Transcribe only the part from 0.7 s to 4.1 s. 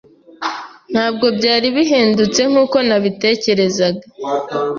Ntabwo byari bihendutse nkuko nabitekerezaga.